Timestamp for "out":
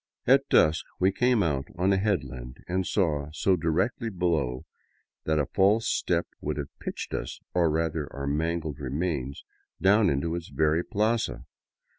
1.43-1.67